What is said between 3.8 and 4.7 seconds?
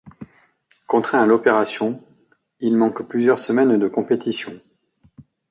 compétition.